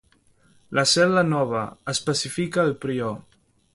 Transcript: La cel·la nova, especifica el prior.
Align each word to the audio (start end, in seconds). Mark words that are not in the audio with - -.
La 0.77 0.85
cel·la 0.93 1.23
nova, 1.33 1.61
especifica 1.95 2.65
el 2.71 2.75
prior. 2.87 3.15